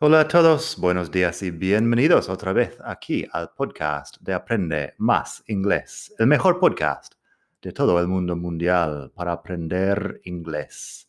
Hola 0.00 0.20
a 0.20 0.28
todos, 0.28 0.76
buenos 0.78 1.10
días 1.10 1.42
y 1.42 1.50
bienvenidos 1.50 2.28
otra 2.28 2.52
vez 2.52 2.78
aquí 2.84 3.26
al 3.32 3.50
podcast 3.50 4.16
de 4.20 4.32
Aprende 4.32 4.94
Más 4.98 5.42
Inglés, 5.48 6.14
el 6.20 6.28
mejor 6.28 6.60
podcast 6.60 7.14
de 7.60 7.72
todo 7.72 7.98
el 7.98 8.06
mundo 8.06 8.36
mundial 8.36 9.10
para 9.12 9.32
aprender 9.32 10.20
inglés. 10.22 11.08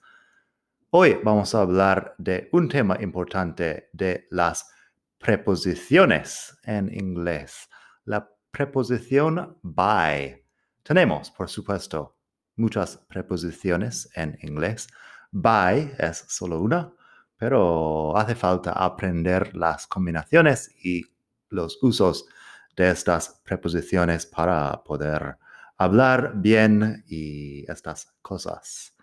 Hoy 0.89 1.19
vamos 1.23 1.53
a 1.53 1.61
hablar 1.61 2.15
de 2.17 2.49
un 2.51 2.67
tema 2.67 2.97
importante 2.99 3.91
de 3.93 4.25
las 4.31 4.71
preposiciones 5.19 6.57
en 6.63 6.91
inglés, 6.91 7.69
la 8.05 8.27
preposición 8.49 9.55
by. 9.61 10.43
Tenemos, 10.81 11.29
por 11.29 11.47
supuesto, 11.47 12.17
muchas 12.55 12.97
preposiciones 13.07 14.09
en 14.15 14.35
inglés. 14.41 14.87
By 15.31 15.93
es 15.99 16.25
solo 16.27 16.59
una 16.59 16.91
pero 17.39 18.15
hace 18.17 18.35
falta 18.35 18.73
aprender 18.73 19.55
las 19.55 19.87
combinaciones 19.87 20.75
y 20.83 21.05
los 21.47 21.81
usos 21.81 22.27
de 22.75 22.91
estas 22.91 23.41
preposiciones 23.45 24.25
para 24.25 24.83
poder 24.83 25.37
hablar 25.77 26.33
bien 26.35 27.05
y 27.07 27.63
estas 27.71 28.13
cosas. 28.21 28.93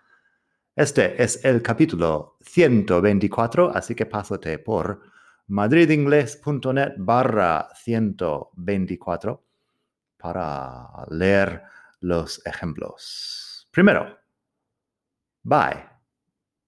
Este 0.75 1.21
es 1.21 1.43
el 1.43 1.63
capítulo 1.63 2.37
124, 2.41 3.75
así 3.75 3.95
que 3.95 4.05
pásate 4.05 4.59
por 4.59 5.01
madridingles.net 5.47 6.93
barra 6.97 7.69
124 7.73 9.43
para 10.17 10.89
leer 11.09 11.63
los 12.01 12.45
ejemplos. 12.45 13.67
Primero, 13.71 14.15
bye. 15.41 15.83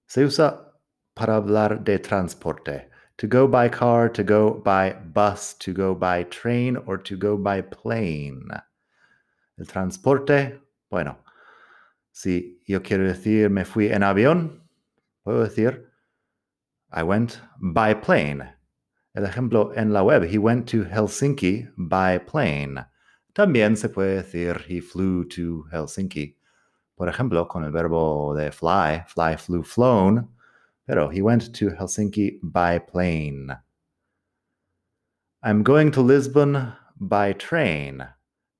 Se 0.06 0.24
usa 0.24 0.69
para 1.20 1.36
hablar 1.36 1.84
de 1.84 1.98
transporte. 1.98 2.88
To 3.18 3.26
go 3.26 3.46
by 3.46 3.68
car, 3.68 4.08
to 4.08 4.24
go 4.24 4.54
by 4.64 4.94
bus, 5.12 5.54
to 5.58 5.74
go 5.74 5.94
by 5.94 6.22
train, 6.24 6.78
or 6.86 6.96
to 6.96 7.14
go 7.14 7.36
by 7.36 7.60
plane. 7.60 8.48
El 9.58 9.66
transporte, 9.66 10.58
bueno, 10.90 11.18
si 12.10 12.56
yo 12.66 12.80
quiero 12.80 13.04
decir 13.04 13.50
me 13.50 13.66
fui 13.66 13.90
en 13.92 14.02
avión, 14.02 14.62
puedo 15.22 15.44
decir 15.44 15.90
I 16.90 17.02
went 17.02 17.38
by 17.60 17.92
plane. 18.00 18.54
El 19.14 19.26
ejemplo 19.26 19.76
en 19.76 19.92
la 19.92 20.02
web, 20.02 20.22
he 20.22 20.38
went 20.38 20.66
to 20.68 20.84
Helsinki 20.84 21.68
by 21.76 22.18
plane. 22.20 22.86
También 23.34 23.76
se 23.76 23.90
puede 23.90 24.22
decir 24.22 24.64
he 24.66 24.80
flew 24.80 25.28
to 25.28 25.66
Helsinki. 25.70 26.34
Por 26.96 27.10
ejemplo, 27.10 27.46
con 27.46 27.64
el 27.64 27.72
verbo 27.72 28.34
de 28.34 28.50
fly, 28.50 29.04
fly, 29.06 29.36
flew, 29.36 29.62
flown, 29.62 30.26
pero 30.90 31.08
he 31.08 31.22
went 31.22 31.54
to 31.54 31.70
Helsinki 31.70 32.40
by 32.42 32.76
plane. 32.76 33.56
I'm 35.40 35.62
going 35.62 35.92
to 35.92 36.00
Lisbon 36.00 36.72
by 36.98 37.32
train. 37.34 38.04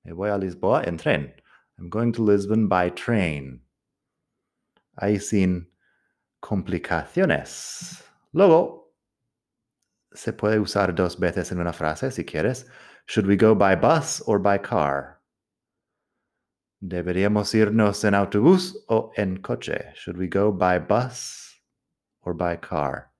Me 0.05 0.13
voy 0.13 0.29
a 0.29 0.39
Lisboa 0.39 0.87
en 0.87 0.97
tren. 0.97 1.33
I'm 1.77 1.89
going 1.89 2.13
to 2.13 2.23
Lisbon 2.23 2.69
by 2.69 2.91
train. 2.91 3.63
Ahí 5.03 5.21
sin 5.21 5.67
complicaciones. 6.41 8.01
Luego, 8.33 8.85
se 10.15 10.33
puede 10.33 10.61
usar 10.61 10.95
dos 10.95 11.17
veces 11.17 11.51
en 11.51 11.59
una 11.59 11.73
frase 11.73 12.13
si 12.13 12.23
quieres. 12.23 12.65
Should 13.07 13.27
we 13.27 13.35
go 13.35 13.57
by 13.57 13.75
bus 13.75 14.21
or 14.21 14.39
by 14.39 14.59
car? 14.59 15.19
¿Deberíamos 16.81 17.53
irnos 17.57 18.05
en 18.05 18.15
autobús 18.15 18.77
o 18.89 19.11
en 19.17 19.39
coche? 19.39 19.93
Should 19.97 20.17
we 20.17 20.29
go 20.29 20.53
by 20.53 20.79
bus 20.79 21.50
or 22.23 22.35
by 22.35 22.57
car. 22.57 23.11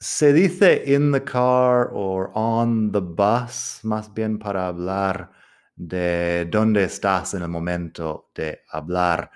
Se 0.00 0.32
dice 0.32 0.82
in 0.84 1.12
the 1.12 1.20
car 1.20 1.88
or 1.92 2.30
on 2.34 2.92
the 2.92 3.00
bus, 3.00 3.80
más 3.82 4.12
bien 4.12 4.38
para 4.38 4.66
hablar 4.66 5.30
de 5.74 6.46
dónde 6.50 6.84
estás 6.84 7.34
en 7.34 7.42
el 7.42 7.48
momento 7.48 8.30
de 8.34 8.60
hablar, 8.72 9.30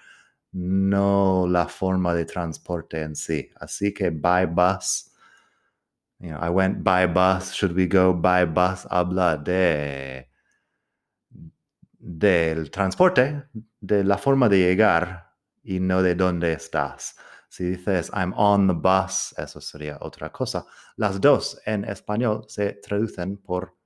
no 0.52 1.46
la 1.48 1.66
forma 1.66 2.14
de 2.14 2.24
transporte 2.24 3.02
en 3.02 3.14
sí. 3.14 3.50
Así 3.60 3.94
que 3.94 4.10
by 4.10 4.46
bus, 4.46 5.10
you 6.18 6.30
know, 6.30 6.38
I 6.40 6.50
went 6.50 6.82
by 6.82 7.06
bus, 7.06 7.52
should 7.52 7.74
we 7.74 7.86
go 7.86 8.12
by 8.12 8.44
bus? 8.44 8.86
Habla 8.90 9.36
de 9.36 10.26
del 11.98 12.70
transporte, 12.70 13.44
de 13.80 14.04
la 14.04 14.16
forma 14.16 14.48
de 14.48 14.58
llegar 14.58 15.34
y 15.62 15.80
no 15.80 16.02
de 16.02 16.14
dónde 16.14 16.52
estás. 16.52 17.16
Si 17.50 17.64
dices 17.64 18.10
I'm 18.14 18.32
on 18.36 18.68
the 18.68 18.74
bus, 18.74 19.34
eso 19.36 19.60
sería 19.60 19.98
otra 20.00 20.30
cosa. 20.30 20.64
Las 20.96 21.20
dos 21.20 21.60
en 21.66 21.84
español 21.84 22.44
se 22.46 22.74
traducen 22.74 23.38
por 23.38 23.76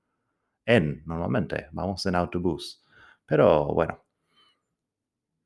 en 0.66 1.02
normalmente. 1.06 1.68
Vamos 1.72 2.04
en 2.04 2.14
autobús. 2.14 2.84
Pero 3.24 3.72
bueno. 3.72 4.04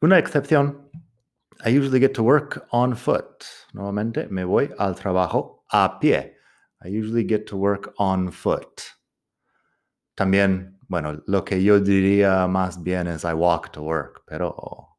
Una 0.02 0.18
excepción. 0.18 0.90
I 1.64 1.78
usually 1.78 2.00
get 2.00 2.12
to 2.14 2.24
work 2.24 2.66
on 2.72 2.96
foot. 2.96 3.44
Normalmente 3.72 4.26
me 4.28 4.44
voy 4.44 4.68
al 4.78 4.96
trabajo 4.96 5.64
a 5.70 6.00
pie. 6.00 6.36
I 6.84 6.88
usually 6.88 7.24
get 7.24 7.46
to 7.46 7.56
work 7.56 7.94
on 7.98 8.32
foot. 8.32 8.82
También, 10.16 10.76
bueno, 10.88 11.22
lo 11.28 11.44
que 11.44 11.62
yo 11.62 11.78
diría 11.78 12.48
más 12.48 12.82
bien 12.82 13.06
es 13.06 13.22
I 13.22 13.32
walk 13.32 13.70
to 13.70 13.82
work, 13.82 14.24
pero 14.26 14.97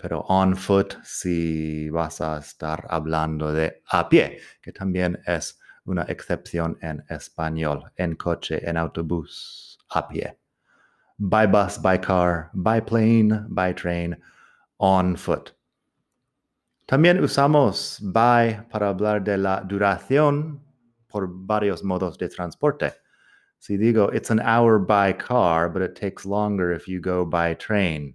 pero 0.00 0.24
on 0.28 0.54
foot 0.54 0.96
si 1.04 1.90
vas 1.90 2.20
a 2.20 2.38
estar 2.38 2.86
hablando 2.88 3.52
de 3.52 3.82
a 3.92 4.08
pie, 4.08 4.40
que 4.62 4.72
también 4.72 5.18
es 5.26 5.58
una 5.84 6.04
excepción 6.08 6.78
en 6.82 7.02
español, 7.08 7.90
en 7.96 8.16
coche, 8.16 8.60
en 8.68 8.76
autobús, 8.76 9.78
a 9.90 10.08
pie. 10.08 10.40
by 11.20 11.46
bus, 11.46 11.76
by 11.76 11.98
car, 11.98 12.50
by 12.54 12.80
plane, 12.80 13.44
by 13.50 13.72
train, 13.72 14.16
on 14.78 15.16
foot. 15.16 15.52
También 16.88 17.20
usamos 17.22 18.00
by 18.00 18.66
para 18.70 18.88
hablar 18.88 19.22
de 19.22 19.36
la 19.36 19.60
duración 19.60 20.60
por 21.08 21.28
varios 21.28 21.84
modos 21.84 22.16
de 22.18 22.28
transporte. 22.28 22.92
Si 23.58 23.76
digo, 23.76 24.12
it's 24.14 24.30
an 24.30 24.40
hour 24.40 24.78
by 24.78 25.12
car, 25.12 25.68
but 25.68 25.82
it 25.82 25.94
takes 25.94 26.24
longer 26.24 26.72
if 26.72 26.88
you 26.88 27.00
go 27.00 27.26
by 27.26 27.54
train. 27.54 28.14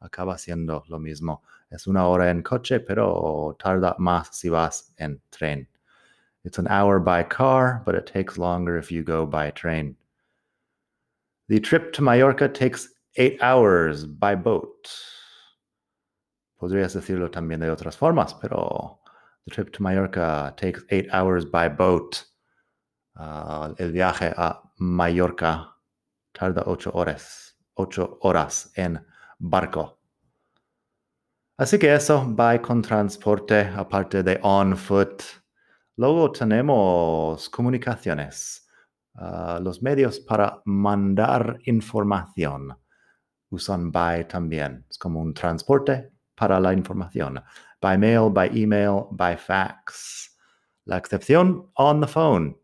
Acaba 0.00 0.38
siendo 0.38 0.84
lo 0.88 0.98
mismo. 0.98 1.42
Es 1.70 1.86
una 1.86 2.06
hora 2.06 2.30
en 2.30 2.42
coche, 2.42 2.80
pero 2.80 3.56
tarda 3.58 3.96
más 3.98 4.28
si 4.32 4.48
vas 4.48 4.94
en 4.98 5.20
tren. 5.30 5.66
It's 6.44 6.58
an 6.58 6.68
hour 6.68 6.98
by 7.00 7.24
car, 7.24 7.82
but 7.84 7.94
it 7.94 8.06
takes 8.06 8.38
longer 8.38 8.78
if 8.78 8.90
you 8.90 9.02
go 9.02 9.26
by 9.26 9.50
train. 9.50 9.96
The 11.48 11.60
trip 11.60 11.92
to 11.94 12.02
Mallorca 12.02 12.48
takes 12.48 12.88
eight 13.16 13.38
hours 13.42 14.04
by 14.06 14.34
boat. 14.34 14.88
Podrías 16.60 16.94
decirlo 16.94 17.30
también 17.30 17.60
de 17.60 17.70
otras 17.70 17.96
formas, 17.96 18.34
pero 18.40 18.98
the 19.44 19.50
trip 19.50 19.72
to 19.72 19.82
Mallorca 19.82 20.54
takes 20.56 20.82
eight 20.90 21.08
hours 21.12 21.44
by 21.44 21.68
boat. 21.68 22.24
Uh, 23.16 23.74
el 23.78 23.92
viaje 23.92 24.32
a 24.36 24.60
Mallorca 24.78 25.68
tarda 26.34 26.62
ocho 26.66 26.90
horas, 26.92 27.54
ocho 27.76 28.18
horas 28.22 28.70
en 28.76 29.04
barco. 29.38 29.98
Así 31.56 31.78
que 31.78 31.92
eso, 31.92 32.24
by 32.24 32.60
con 32.60 32.82
transporte, 32.82 33.60
aparte 33.74 34.22
de 34.22 34.38
on 34.42 34.76
foot. 34.76 35.22
Luego 35.96 36.30
tenemos 36.30 37.48
comunicaciones, 37.48 38.68
uh, 39.14 39.60
los 39.60 39.82
medios 39.82 40.20
para 40.20 40.62
mandar 40.64 41.58
información. 41.64 42.76
Usan 43.50 43.90
by 43.90 44.28
también. 44.28 44.84
Es 44.88 44.98
como 44.98 45.20
un 45.20 45.34
transporte 45.34 46.12
para 46.36 46.60
la 46.60 46.72
información. 46.72 47.42
By 47.80 47.98
mail, 47.98 48.30
by 48.30 48.50
email, 48.54 49.06
by 49.10 49.36
fax. 49.36 50.36
La 50.84 50.96
excepción, 50.96 51.68
on 51.74 52.00
the 52.00 52.06
phone. 52.06 52.56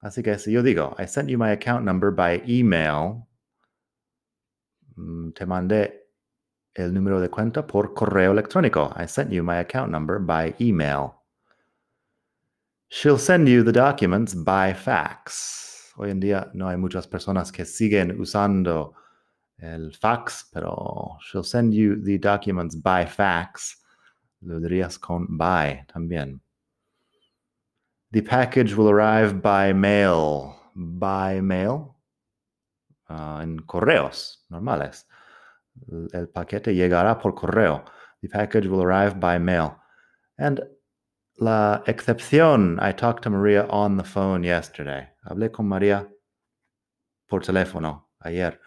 Así 0.00 0.22
que 0.24 0.38
si 0.38 0.50
yo 0.50 0.62
digo, 0.62 0.96
I 0.98 1.06
sent 1.06 1.28
you 1.28 1.38
my 1.38 1.52
account 1.52 1.84
number 1.84 2.10
by 2.10 2.42
email, 2.48 3.27
te 5.34 5.46
mandé 5.46 6.08
el 6.74 6.92
número 6.92 7.20
de 7.20 7.28
cuenta 7.28 7.66
por 7.66 7.94
correo 7.94 8.32
electrónico. 8.32 8.92
I 8.96 9.06
sent 9.06 9.30
you 9.30 9.42
my 9.42 9.58
account 9.58 9.90
number 9.90 10.18
by 10.18 10.54
email. 10.60 11.14
She'll 12.88 13.18
send 13.18 13.48
you 13.48 13.62
the 13.62 13.72
documents 13.72 14.34
by 14.34 14.72
fax. 14.74 15.92
Hoy 15.96 16.10
en 16.10 16.20
día 16.20 16.50
no 16.54 16.68
hay 16.68 16.76
muchas 16.76 17.06
personas 17.06 17.52
que 17.52 17.64
siguen 17.64 18.18
usando 18.20 18.94
el 19.58 19.92
fax, 19.92 20.48
pero 20.52 21.18
she'll 21.20 21.44
send 21.44 21.74
you 21.74 21.96
the 21.96 22.18
documents 22.18 22.76
by 22.76 23.04
fax. 23.04 23.76
Lo 24.40 24.60
dirías 24.60 24.98
con 24.98 25.26
by 25.36 25.84
también. 25.92 26.40
The 28.12 28.22
package 28.22 28.74
will 28.74 28.88
arrive 28.88 29.42
by 29.42 29.72
mail. 29.74 30.54
By 30.74 31.40
mail. 31.42 31.97
Uh, 33.08 33.40
en 33.40 33.58
correos 33.60 34.44
normales. 34.50 35.06
El 36.12 36.28
paquete 36.28 36.74
llegará 36.74 37.18
por 37.18 37.34
correo. 37.34 37.84
The 38.20 38.28
package 38.28 38.66
will 38.66 38.82
arrive 38.82 39.18
by 39.18 39.38
mail. 39.38 39.78
And 40.36 40.60
la 41.38 41.82
excepción, 41.86 42.78
I 42.82 42.92
talked 42.92 43.22
to 43.22 43.30
Maria 43.30 43.66
on 43.70 43.96
the 43.96 44.04
phone 44.04 44.42
yesterday. 44.42 45.08
Hablé 45.24 45.50
con 45.50 45.66
María 45.68 46.06
por 47.26 47.42
teléfono 47.42 48.10
ayer. 48.20 48.60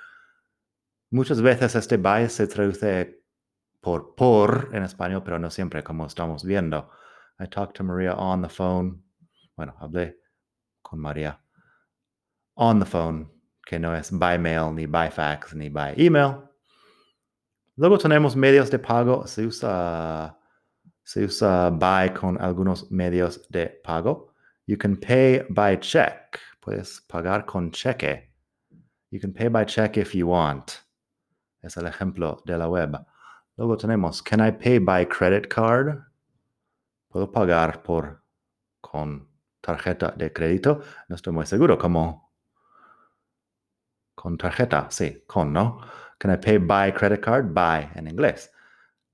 Muchas 1.12 1.42
veces 1.42 1.76
este 1.76 1.98
by 1.98 2.28
se 2.28 2.48
traduce 2.48 3.22
por 3.80 4.16
por 4.16 4.70
en 4.74 4.84
español, 4.84 5.22
pero 5.24 5.38
no 5.38 5.52
siempre, 5.52 5.84
como 5.84 6.06
estamos 6.08 6.44
viendo. 6.44 6.90
I 7.40 7.48
talked 7.48 7.76
to 7.76 7.84
Maria 7.84 8.14
on 8.16 8.42
the 8.42 8.50
phone. 8.50 9.04
Bueno, 9.56 9.76
hablé 9.80 10.18
con 10.82 11.00
María 11.00 11.40
on 12.56 12.80
the 12.80 12.86
phone, 12.86 13.30
que 13.72 13.80
no 13.80 13.96
es 13.96 14.12
by 14.12 14.38
mail, 14.38 14.74
ni 14.74 14.86
by 14.86 15.10
fax, 15.10 15.54
ni 15.56 15.70
by 15.70 15.94
email. 15.98 16.44
Luego 17.78 17.98
tenemos 17.98 18.36
medios 18.36 18.70
de 18.70 18.80
pago. 18.80 19.26
Se 19.26 19.46
usa, 19.46 20.38
se 21.06 21.24
usa 21.24 21.70
by 21.70 22.14
con 22.14 22.38
algunos 22.42 22.92
medios 22.92 23.48
de 23.50 23.70
pago. 23.82 24.34
You 24.68 24.78
can 24.78 24.98
pay 24.98 25.44
by 25.50 25.78
check. 25.80 26.38
Puedes 26.60 27.00
pagar 27.08 27.46
con 27.46 27.72
cheque. 27.72 28.34
You 29.10 29.22
can 29.22 29.32
pay 29.32 29.48
by 29.48 29.64
check 29.64 29.96
if 29.96 30.14
you 30.14 30.28
want. 30.28 30.84
Es 31.64 31.78
el 31.78 31.86
ejemplo 31.86 32.44
de 32.46 32.58
la 32.58 32.68
web. 32.68 32.98
Luego 33.56 33.78
tenemos, 33.78 34.22
can 34.22 34.42
I 34.42 34.52
pay 34.52 34.80
by 34.80 35.06
credit 35.06 35.48
card? 35.48 35.98
Puedo 37.10 37.32
pagar 37.32 37.84
por 37.84 38.22
con 38.82 39.30
tarjeta 39.62 40.12
de 40.18 40.34
crédito. 40.34 40.82
No 41.08 41.16
estoy 41.16 41.32
muy 41.32 41.46
seguro 41.46 41.78
cómo. 41.78 42.31
Con 44.16 44.38
tarjeta, 44.38 44.90
sí, 44.92 45.24
con, 45.28 45.54
¿no? 45.54 45.82
Can 46.20 46.32
I 46.32 46.36
pay 46.36 46.58
by 46.58 46.92
credit 46.92 47.22
card? 47.22 47.54
By 47.54 47.90
en 47.96 48.08
inglés. 48.08 48.50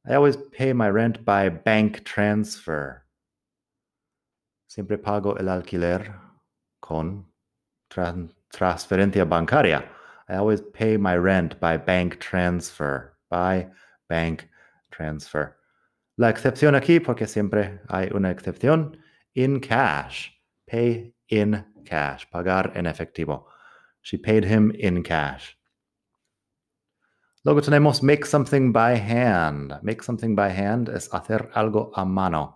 I 0.05 0.15
always 0.15 0.37
pay 0.37 0.73
my 0.73 0.89
rent 0.89 1.23
by 1.23 1.49
bank 1.49 2.03
transfer. 2.03 3.03
Siempre 4.67 4.97
pago 4.97 5.35
el 5.35 5.47
alquiler 5.47 6.13
con 6.81 7.25
tran 7.89 8.29
transferencia 8.53 9.25
bancaria. 9.25 9.83
I 10.29 10.35
always 10.35 10.61
pay 10.61 10.97
my 10.97 11.15
rent 11.15 11.59
by 11.59 11.77
bank 11.77 12.19
transfer. 12.19 13.13
By 13.29 13.67
bank 14.09 14.47
transfer. 14.91 15.55
La 16.17 16.29
excepción 16.29 16.75
aquí, 16.75 16.99
porque 16.99 17.27
siempre 17.27 17.79
hay 17.89 18.09
una 18.13 18.31
excepción, 18.31 18.97
in 19.35 19.59
cash. 19.59 20.29
Pay 20.67 21.13
in 21.29 21.63
cash. 21.85 22.25
Pagar 22.31 22.71
en 22.75 22.87
efectivo. 22.87 23.47
She 24.07 24.15
paid 24.15 24.45
him 24.45 24.71
in 24.71 25.03
cash. 25.03 25.57
Luego 27.43 27.59
tenemos 27.59 28.01
make 28.01 28.25
something 28.25 28.71
by 28.71 28.95
hand. 28.95 29.77
Make 29.83 30.01
something 30.01 30.33
by 30.33 30.47
hand 30.47 30.87
es 30.87 31.09
hacer 31.09 31.51
algo 31.53 31.91
a 31.93 32.05
mano. 32.05 32.55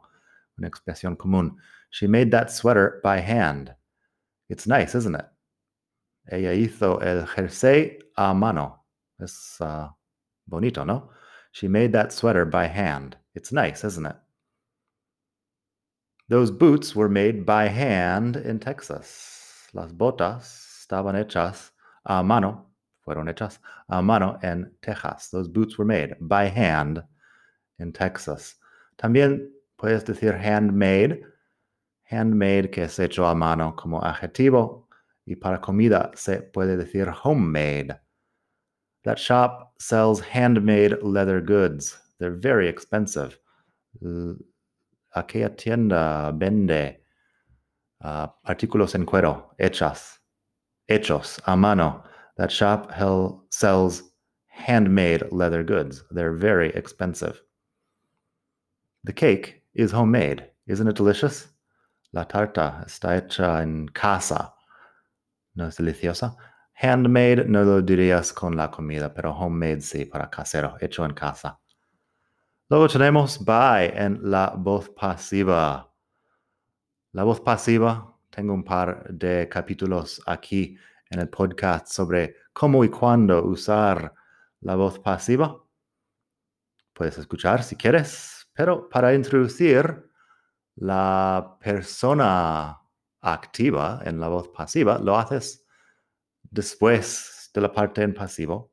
Una 0.57 0.69
expresión 0.69 1.17
común. 1.17 1.57
She 1.89 2.07
made 2.07 2.31
that 2.31 2.51
sweater 2.51 3.01
by 3.03 3.17
hand. 3.19 3.75
It's 4.47 4.65
nice, 4.65 4.95
isn't 4.95 5.13
it? 5.13 5.25
Ella 6.31 6.53
hizo 6.53 7.03
el 7.03 7.25
jersey 7.25 7.99
a 8.15 8.33
mano. 8.33 8.85
Es 9.19 9.57
uh, 9.59 9.89
bonito, 10.47 10.85
¿no? 10.85 11.09
She 11.51 11.67
made 11.67 11.91
that 11.91 12.13
sweater 12.13 12.45
by 12.45 12.67
hand. 12.67 13.17
It's 13.35 13.51
nice, 13.51 13.83
isn't 13.83 14.05
it? 14.05 14.15
Those 16.29 16.49
boots 16.49 16.95
were 16.95 17.09
made 17.09 17.45
by 17.45 17.67
hand 17.67 18.37
in 18.37 18.59
Texas. 18.59 19.67
Las 19.73 19.91
botas 19.91 20.70
estaban 20.91 21.15
hechas 21.15 21.71
a 22.03 22.21
mano 22.21 22.71
fueron 23.01 23.27
hechas 23.27 23.59
a 23.87 24.01
mano 24.01 24.37
en 24.43 24.71
Texas. 24.81 25.29
Those 25.29 25.47
boots 25.47 25.77
were 25.77 25.85
made 25.85 26.15
by 26.21 26.45
hand 26.45 27.03
in 27.79 27.91
Texas. 27.91 28.55
También 28.97 29.49
puedes 29.77 30.03
decir 30.03 30.37
handmade, 30.37 31.23
handmade 32.11 32.71
que 32.71 32.83
es 32.83 32.99
hecho 32.99 33.25
a 33.25 33.35
mano 33.35 33.75
como 33.75 34.01
adjetivo 34.01 34.87
y 35.25 35.35
para 35.35 35.59
comida 35.59 36.11
se 36.15 36.41
puede 36.41 36.77
decir 36.77 37.07
homemade. 37.07 37.99
That 39.03 39.17
shop 39.17 39.73
sells 39.79 40.21
handmade 40.21 41.01
leather 41.01 41.41
goods. 41.41 41.97
They're 42.19 42.37
very 42.37 42.67
expensive. 42.67 43.39
Aquella 45.15 45.55
tienda 45.55 46.31
vende 46.31 47.03
uh, 48.01 48.27
artículos 48.45 48.93
en 48.93 49.05
cuero 49.05 49.55
hechas, 49.57 50.20
hechos 50.91 51.39
a 51.45 51.55
mano 51.55 52.03
that 52.37 52.51
shop 52.51 52.91
hell 52.91 53.45
sells 53.49 54.03
handmade 54.47 55.23
leather 55.31 55.63
goods. 55.63 56.03
They're 56.11 56.33
very 56.33 56.69
expensive. 56.69 57.41
The 59.03 59.13
cake 59.13 59.63
is 59.73 59.91
homemade. 59.91 60.47
Isn't 60.67 60.87
it 60.87 60.95
delicious? 60.95 61.47
La 62.13 62.25
tarta 62.25 62.83
está 62.85 63.17
hecha 63.17 63.61
en 63.63 63.87
casa. 63.87 64.53
¿No 65.55 65.67
es 65.67 65.77
deliciosa? 65.77 66.35
Handmade 66.73 67.47
no 67.47 67.63
lo 67.63 67.81
dirías 67.81 68.33
con 68.33 68.55
la 68.55 68.67
comida, 68.69 69.13
pero 69.13 69.31
homemade 69.33 69.81
sí, 69.81 70.05
para 70.05 70.29
casero, 70.29 70.77
hecho 70.81 71.05
en 71.05 71.13
casa. 71.13 71.59
Luego 72.69 72.87
tenemos 72.87 73.37
by 73.43 73.91
en 73.95 74.19
la 74.23 74.53
voz 74.57 74.89
pasiva. 74.89 75.93
La 77.13 77.23
voz 77.23 77.41
pasiva, 77.41 78.17
tengo 78.31 78.53
un 78.53 78.63
par 78.63 79.05
de 79.09 79.47
capítulos 79.49 80.21
aquí 80.25 80.77
en 81.09 81.19
el 81.19 81.29
podcast 81.29 81.87
sobre 81.87 82.37
cómo 82.53 82.83
y 82.83 82.89
cuándo 82.89 83.43
usar 83.43 84.13
la 84.61 84.75
voz 84.75 84.99
pasiva. 84.99 85.61
Puedes 86.93 87.17
escuchar 87.17 87.63
si 87.63 87.75
quieres, 87.75 88.47
pero 88.53 88.87
para 88.89 89.13
introducir 89.13 90.09
la 90.75 91.57
persona 91.59 92.79
activa 93.19 94.01
en 94.05 94.19
la 94.19 94.29
voz 94.29 94.47
pasiva, 94.49 94.97
lo 94.97 95.17
haces 95.17 95.65
después 96.49 97.51
de 97.53 97.61
la 97.61 97.71
parte 97.71 98.01
en 98.01 98.13
pasivo 98.13 98.71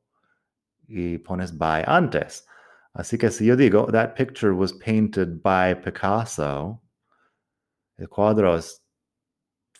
y 0.87 1.19
pones 1.19 1.57
by 1.57 1.85
antes. 1.87 2.47
Así 2.95 3.19
que 3.19 3.31
si 3.31 3.47
yo 3.47 3.57
digo, 3.57 3.87
that 3.91 4.15
picture 4.15 4.53
was 4.53 4.73
painted 4.73 5.43
by 5.43 5.75
Picasso, 5.75 6.81
el 7.97 8.09
cuadro 8.09 8.57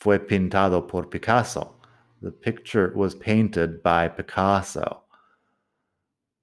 fue 0.01 0.19
pintado 0.19 0.87
por 0.87 1.09
Picasso. 1.09 1.81
The 2.21 2.31
picture 2.31 2.93
was 2.95 3.15
painted 3.15 3.83
by 3.83 4.09
Picasso. 4.09 5.05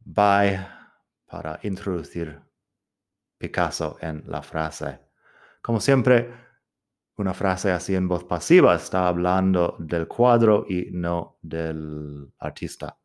By 0.06 0.60
para 1.28 1.60
introducir 1.64 2.42
Picasso 3.40 3.98
en 4.02 4.24
la 4.28 4.42
frase. 4.42 5.00
Como 5.62 5.80
siempre, 5.80 6.32
una 7.18 7.34
frase 7.34 7.72
así 7.72 7.96
en 7.96 8.08
voz 8.08 8.24
pasiva 8.24 8.76
está 8.76 9.08
hablando 9.08 9.76
del 9.80 10.08
cuadro 10.08 10.66
y 10.70 10.90
no 10.92 11.38
del 11.42 12.32
artista. 12.40 12.98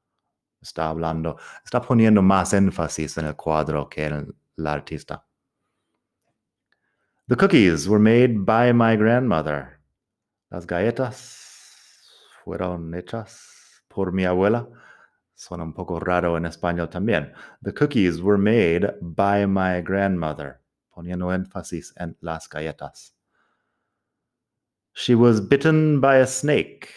Está 0.61 0.90
hablando, 0.90 1.38
está 1.64 1.80
poniendo 1.80 2.21
más 2.21 2.52
énfasis 2.52 3.16
en 3.19 3.26
el 3.26 3.37
cuadro 3.37 3.88
que 3.88 4.04
en 4.04 4.35
el 4.57 4.66
artista. 4.66 5.25
The 7.28 7.37
cookies 7.37 7.88
were 7.88 8.00
made 8.00 8.45
by 8.45 8.73
my 8.73 8.97
grandmother. 8.97 9.79
Las 10.50 10.66
galletas 10.66 12.11
fueron 12.42 12.92
hechas 12.95 13.85
por 13.87 14.12
mi 14.12 14.25
abuela. 14.25 14.69
Suena 15.35 15.62
un 15.62 15.73
poco 15.73 16.00
raro 16.00 16.37
en 16.37 16.45
español 16.45 16.88
también. 16.90 17.33
The 17.62 17.73
cookies 17.73 18.21
were 18.21 18.37
made 18.37 18.97
by 19.00 19.47
my 19.47 19.80
grandmother. 19.80 20.61
Poniendo 20.92 21.33
énfasis 21.33 21.95
en 21.97 22.16
las 22.21 22.49
galletas. 22.49 23.16
She 24.92 25.14
was 25.14 25.40
bitten 25.40 26.00
by 26.00 26.21
a 26.21 26.26
snake. 26.26 26.88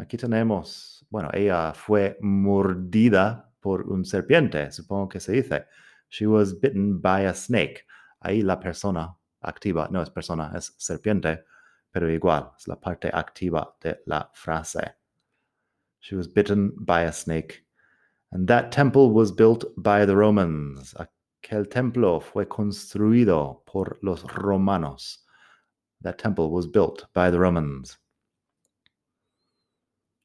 Aquí 0.00 0.16
tenemos, 0.16 1.06
bueno, 1.08 1.30
ella 1.32 1.72
fue 1.74 2.18
mordida 2.20 3.52
por 3.60 3.88
un 3.88 4.04
serpiente, 4.04 4.72
supongo 4.72 5.08
que 5.08 5.20
se 5.20 5.32
dice. 5.32 5.66
She 6.08 6.26
was 6.26 6.58
bitten 6.60 7.00
by 7.00 7.26
a 7.26 7.34
snake. 7.34 7.86
Ahí 8.20 8.42
la 8.42 8.58
persona 8.58 9.16
activa, 9.40 9.88
no 9.92 10.02
es 10.02 10.10
persona, 10.10 10.52
es 10.56 10.74
serpiente, 10.76 11.44
pero 11.96 12.10
igual, 12.10 12.52
es 12.58 12.68
la 12.68 12.76
parte 12.76 13.08
activa 13.10 13.74
de 13.80 14.02
la 14.04 14.30
frase. 14.34 14.96
She 16.00 16.14
was 16.14 16.28
bitten 16.28 16.74
by 16.76 17.04
a 17.04 17.10
snake. 17.10 17.64
And 18.32 18.46
that 18.48 18.70
temple 18.70 19.12
was 19.12 19.32
built 19.32 19.64
by 19.78 20.04
the 20.04 20.14
Romans. 20.14 20.94
Aquel 20.98 21.70
templo 21.70 22.20
fue 22.20 22.44
construido 22.48 23.64
por 23.64 23.98
los 24.02 24.24
romanos. 24.24 25.24
That 26.02 26.18
temple 26.18 26.50
was 26.50 26.66
built 26.66 27.06
by 27.14 27.30
the 27.30 27.38
Romans. 27.38 27.96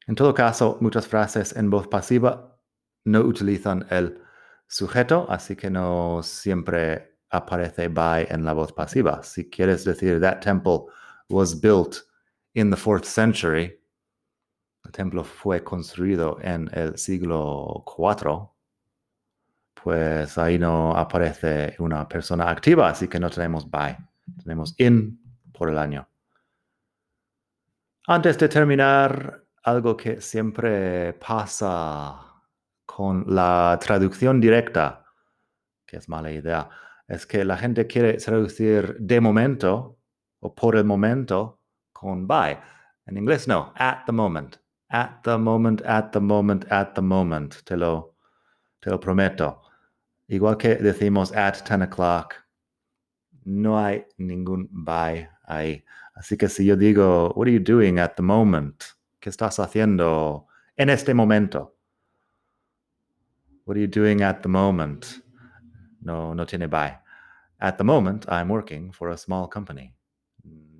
En 0.09 0.15
todo 0.15 0.33
caso, 0.33 0.77
muchas 0.81 1.07
frases 1.07 1.55
en 1.55 1.69
voz 1.69 1.87
pasiva 1.87 2.51
no 3.05 3.21
utilizan 3.21 3.87
el 3.89 4.21
sujeto, 4.67 5.25
así 5.29 5.55
que 5.55 5.69
no 5.69 6.21
siempre 6.21 7.17
aparece 7.29 7.87
by 7.87 8.27
en 8.29 8.43
la 8.43 8.51
voz 8.51 8.73
pasiva. 8.73 9.23
Si 9.23 9.49
quieres 9.49 9.85
decir 9.85 10.19
that 10.19 10.41
temple 10.41 10.91
was 11.31 11.55
built 11.55 12.03
in 12.53 12.69
the 12.69 12.77
fourth 12.77 13.05
century, 13.05 13.79
el 14.83 14.91
templo 14.91 15.23
fue 15.23 15.63
construido 15.63 16.37
en 16.41 16.69
el 16.73 16.97
siglo 16.97 17.83
IV, 17.85 18.49
pues 19.73 20.37
ahí 20.37 20.59
no 20.59 20.95
aparece 20.95 21.75
una 21.79 22.07
persona 22.07 22.49
activa, 22.49 22.89
así 22.89 23.07
que 23.07 23.19
no 23.19 23.29
tenemos 23.29 23.69
by. 23.69 23.97
Tenemos 24.43 24.75
in 24.77 25.19
por 25.51 25.69
el 25.69 25.77
año. 25.77 26.07
Antes 28.07 28.37
de 28.37 28.49
terminar, 28.49 29.45
algo 29.63 29.95
que 29.95 30.21
siempre 30.21 31.13
pasa 31.13 32.19
con 32.85 33.23
la 33.27 33.77
traducción 33.79 34.41
directa, 34.41 35.05
que 35.85 35.97
es 35.97 36.09
mala 36.09 36.31
idea, 36.31 36.69
es 37.07 37.25
que 37.25 37.45
la 37.45 37.57
gente 37.57 37.87
quiere 37.87 38.13
traducir 38.13 38.97
de 38.99 39.21
momento 39.21 40.00
o 40.41 40.53
por 40.53 40.75
el 40.75 40.83
momento 40.83 41.59
con 41.93 42.27
by. 42.27 42.57
En 43.07 43.17
inglés 43.17 43.47
no, 43.47 43.71
at 43.75 44.05
the 44.05 44.11
moment. 44.11 44.57
At 44.89 45.23
the 45.23 45.37
moment, 45.37 45.81
at 45.85 46.11
the 46.11 46.19
moment, 46.19 46.65
at 46.69 46.93
the 46.95 47.01
moment. 47.01 47.63
Te 47.63 47.77
lo, 47.77 48.15
te 48.81 48.89
lo 48.89 48.99
prometo. 48.99 49.61
Igual 50.29 50.57
que 50.57 50.75
decimos 50.75 51.31
at 51.35 51.63
10 51.63 51.83
o'clock, 51.83 52.35
no 53.45 53.77
hay 53.77 54.05
ningún 54.17 54.67
by 54.71 55.27
ahí. 55.47 55.83
Así 56.15 56.37
que 56.37 56.47
si 56.49 56.65
yo 56.65 56.75
digo, 56.75 57.33
what 57.35 57.47
are 57.47 57.53
you 57.53 57.59
doing 57.59 57.99
at 57.99 58.15
the 58.15 58.23
moment? 58.23 58.83
¿Qué 59.19 59.29
estás 59.29 59.59
haciendo 59.59 60.47
en 60.75 60.89
este 60.89 61.13
momento? 61.13 61.75
What 63.65 63.77
are 63.77 63.81
you 63.81 63.87
doing 63.87 64.21
at 64.21 64.41
the 64.41 64.49
moment? 64.49 65.21
No, 66.01 66.33
no 66.33 66.45
tiene 66.45 66.67
by. 66.67 66.97
At 67.59 67.77
the 67.77 67.83
moment, 67.83 68.25
I'm 68.27 68.49
working 68.49 68.91
for 68.91 69.09
a 69.09 69.17
small 69.17 69.47
company. 69.47 69.93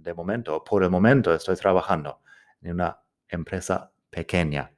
De 0.02 0.14
momento, 0.16 0.64
por 0.64 0.84
el 0.84 0.90
momento, 0.90 1.34
estoy 1.34 1.56
trabajando 1.56 2.22
en 2.62 2.74
una 2.74 3.00
empresa 3.28 3.92
pequeña. 4.10 4.72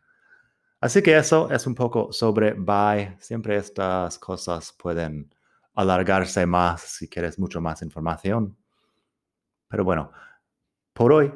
Así 0.81 1.01
que 1.01 1.17
eso 1.17 1.49
es 1.49 1.65
un 1.65 1.75
poco 1.75 2.11
sobre 2.11 2.53
by. 2.53 3.15
Siempre 3.19 3.55
estas 3.55 4.19
cosas 4.19 4.73
pueden 4.73 5.33
alargarse 5.75 6.45
más 6.45 6.81
si 6.81 7.07
quieres 7.07 7.39
mucho 7.39 7.61
más 7.61 7.81
información. 7.81 8.57
Pero 9.69 9.85
bueno, 9.85 10.11
por 10.91 11.13
hoy, 11.13 11.33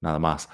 nada 0.00 0.18
más. 0.18 0.50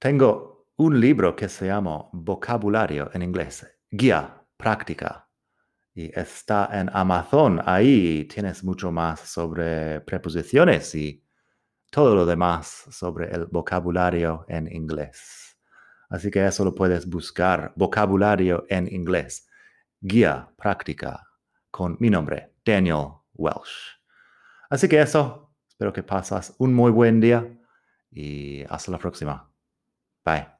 Tengo 0.00 0.66
un 0.76 0.98
libro 0.98 1.36
que 1.36 1.48
se 1.48 1.66
llama 1.66 2.08
Vocabulario 2.12 3.10
en 3.14 3.22
inglés, 3.22 3.66
Guía 3.88 4.44
Práctica. 4.56 5.29
Y 5.94 6.18
está 6.18 6.68
en 6.72 6.90
Amazon. 6.92 7.60
Ahí 7.64 8.24
tienes 8.26 8.62
mucho 8.62 8.92
más 8.92 9.20
sobre 9.20 10.00
preposiciones 10.00 10.94
y 10.94 11.24
todo 11.90 12.14
lo 12.14 12.24
demás 12.24 12.86
sobre 12.90 13.30
el 13.30 13.46
vocabulario 13.46 14.44
en 14.48 14.72
inglés. 14.72 15.58
Así 16.08 16.30
que 16.30 16.44
eso 16.44 16.64
lo 16.64 16.74
puedes 16.74 17.08
buscar, 17.08 17.72
vocabulario 17.76 18.64
en 18.68 18.92
inglés, 18.92 19.48
guía 20.00 20.48
práctica, 20.56 21.26
con 21.70 21.96
mi 22.00 22.10
nombre, 22.10 22.54
Daniel 22.64 23.06
Welsh. 23.34 24.00
Así 24.68 24.88
que 24.88 25.00
eso, 25.00 25.54
espero 25.68 25.92
que 25.92 26.02
pasas 26.02 26.54
un 26.58 26.74
muy 26.74 26.90
buen 26.90 27.20
día 27.20 27.46
y 28.10 28.64
hasta 28.68 28.90
la 28.90 28.98
próxima. 28.98 29.52
Bye. 30.24 30.59